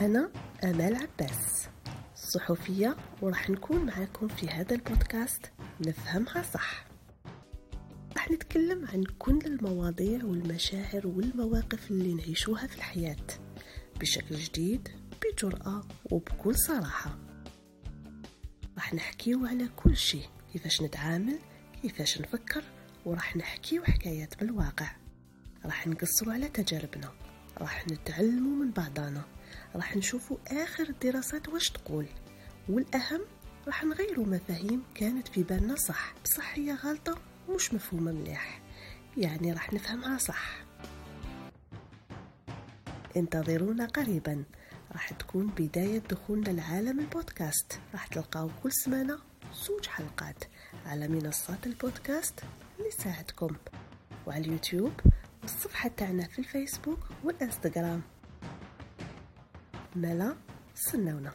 أنا 0.00 0.30
أمال 0.64 0.94
عباس. 0.96 1.68
صحفية 2.14 2.96
وراح 3.22 3.50
نكون 3.50 3.86
معاكم 3.86 4.28
في 4.28 4.48
هذا 4.48 4.74
البودكاست. 4.74 5.52
نفهمها 5.80 6.42
صح. 6.42 6.84
راح 8.16 8.30
نتكلم 8.30 8.86
عن 8.86 9.04
كل 9.18 9.38
المواضيع 9.46 10.24
والمشاعر 10.24 11.06
والمواقف 11.06 11.90
اللي 11.90 12.14
نعيشوها 12.14 12.66
في 12.66 12.76
الحياة 12.76 13.26
بشكل 14.00 14.34
جديد 14.36 14.88
بجرأة 15.22 15.84
وبكل 16.10 16.54
صراحة. 16.54 17.18
راح 18.76 18.94
نحكيو 18.94 19.46
على 19.46 19.68
كل 19.76 19.96
شيء 19.96 20.26
كيفاش 20.52 20.82
نتعامل 20.82 21.38
كيفاش 21.82 22.20
نفكر 22.20 22.64
وراح 23.04 23.36
نحكيو 23.36 23.84
حكايات 23.84 24.42
من 24.42 24.48
الواقع 24.48 24.90
راح 25.64 25.86
نقصروا 25.86 26.32
على 26.32 26.48
تجاربنا. 26.48 27.27
راح 27.60 27.86
نتعلموا 27.86 28.64
من 28.64 28.70
بعضنا. 28.70 29.22
راح 29.74 29.96
نشوفوا 29.96 30.36
آخر 30.48 30.88
الدراسات 30.88 31.48
واش 31.48 31.70
تقول. 31.70 32.06
والأهم 32.68 33.20
راح 33.66 33.84
نغيروا 33.84 34.26
مفاهيم 34.26 34.82
كانت 34.94 35.28
في 35.28 35.42
بالنا 35.42 35.76
صح. 35.76 36.14
بصح 36.24 36.54
هي 36.58 36.74
غلطة 36.74 37.18
مش 37.50 37.74
مفهومة 37.74 38.12
مليح. 38.12 38.60
يعني 39.16 39.52
راح 39.52 39.72
نفهمها 39.72 40.18
صح. 40.18 40.56
انتظرونا 43.16 43.86
قريبا. 43.86 44.44
راح 44.92 45.12
تكون 45.12 45.46
بداية 45.46 45.98
دخولنا 45.98 46.48
لعالم 46.50 47.00
البودكاست. 47.00 47.80
راح 47.92 48.06
تلقاو 48.06 48.50
كل 48.62 48.72
سمانة 48.72 49.18
زوج 49.66 49.86
حلقات. 49.86 50.44
على 50.86 51.08
منصات 51.08 51.66
البودكاست 51.66 52.40
اللي 52.78 52.90
ساعدكم 52.90 53.56
وعلى 54.26 54.44
اليوتيوب 54.44 54.92
والصفحة 55.48 55.88
تاعنا 55.88 56.28
في 56.28 56.38
الفيسبوك 56.38 56.98
والإنستغرام. 57.24 58.02
ملا 59.96 60.36
سنونا. 60.74 61.32